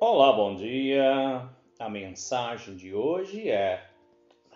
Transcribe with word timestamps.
Olá, 0.00 0.32
bom 0.32 0.54
dia. 0.54 1.50
A 1.76 1.88
mensagem 1.90 2.76
de 2.76 2.94
hoje 2.94 3.50
é: 3.50 3.84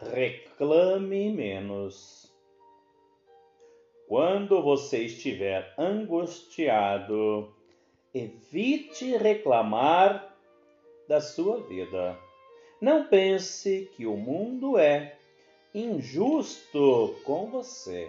reclame 0.00 1.32
menos. 1.32 2.32
Quando 4.06 4.62
você 4.62 4.98
estiver 4.98 5.74
angustiado, 5.76 7.52
evite 8.14 9.16
reclamar 9.16 10.32
da 11.08 11.20
sua 11.20 11.60
vida. 11.62 12.16
Não 12.80 13.08
pense 13.08 13.90
que 13.96 14.06
o 14.06 14.16
mundo 14.16 14.78
é 14.78 15.16
injusto 15.74 17.16
com 17.24 17.50
você. 17.50 18.08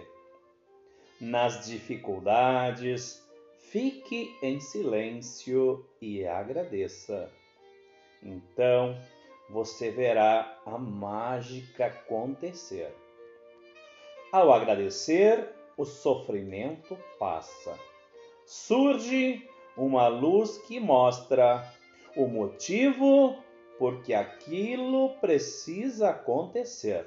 Nas 1.20 1.66
dificuldades, 1.66 3.26
Fique 3.74 4.38
em 4.40 4.60
silêncio 4.60 5.84
e 6.00 6.24
agradeça. 6.24 7.28
Então 8.22 8.96
você 9.50 9.90
verá 9.90 10.60
a 10.64 10.78
mágica 10.78 11.86
acontecer. 11.86 12.94
Ao 14.30 14.52
agradecer, 14.52 15.48
o 15.76 15.84
sofrimento 15.84 16.96
passa. 17.18 17.76
Surge 18.46 19.44
uma 19.76 20.06
luz 20.06 20.56
que 20.58 20.78
mostra 20.78 21.68
o 22.14 22.28
motivo 22.28 23.42
porque 23.76 24.14
aquilo 24.14 25.16
precisa 25.20 26.10
acontecer. 26.10 27.06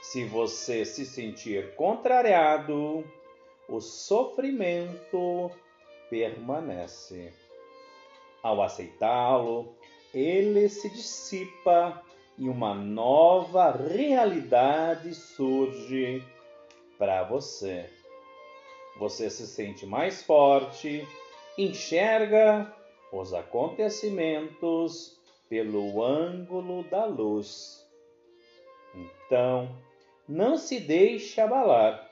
Se 0.00 0.24
você 0.26 0.84
se 0.84 1.04
sentir 1.04 1.74
contrariado, 1.74 3.04
o 3.68 3.80
sofrimento 3.80 5.50
permanece. 6.08 7.32
Ao 8.42 8.62
aceitá-lo, 8.62 9.74
ele 10.14 10.68
se 10.68 10.88
dissipa 10.90 12.02
e 12.38 12.48
uma 12.48 12.74
nova 12.74 13.72
realidade 13.72 15.14
surge 15.14 16.22
para 16.98 17.24
você. 17.24 17.90
Você 18.98 19.28
se 19.28 19.46
sente 19.46 19.84
mais 19.84 20.22
forte, 20.22 21.06
enxerga 21.58 22.72
os 23.12 23.34
acontecimentos 23.34 25.18
pelo 25.48 26.02
ângulo 26.02 26.84
da 26.84 27.04
luz. 27.04 27.86
Então, 28.94 29.68
não 30.28 30.56
se 30.56 30.80
deixe 30.80 31.40
abalar 31.40 32.05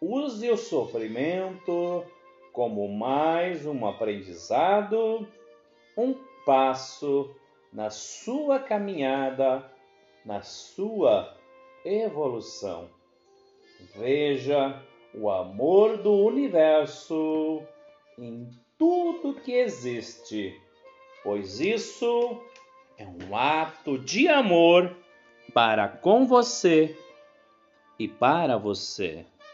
Use 0.00 0.50
o 0.50 0.58
sofrimento 0.58 2.04
como 2.52 2.86
mais 2.86 3.64
um 3.64 3.86
aprendizado, 3.86 5.26
um 5.96 6.14
passo 6.44 7.34
na 7.72 7.88
sua 7.88 8.58
caminhada, 8.58 9.70
na 10.24 10.42
sua 10.42 11.34
evolução. 11.82 12.90
Veja 13.94 14.82
o 15.14 15.30
amor 15.30 15.96
do 15.96 16.12
universo 16.12 17.62
em 18.18 18.50
tudo 18.78 19.40
que 19.40 19.52
existe, 19.52 20.60
pois 21.22 21.58
isso 21.58 22.42
é 22.98 23.06
um 23.06 23.34
ato 23.34 23.98
de 23.98 24.28
amor 24.28 24.94
para 25.54 25.88
com 25.88 26.26
você 26.26 26.94
e 27.98 28.06
para 28.06 28.58
você. 28.58 29.24